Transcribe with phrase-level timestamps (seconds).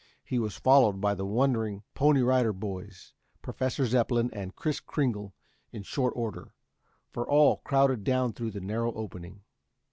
[0.23, 3.13] He was followed by the wondering Pony Rider Boys,
[3.43, 5.35] Professor Zepplin and Kris Kringle
[5.71, 6.55] in short order,
[7.11, 9.43] for all crowded down through the narrow opening.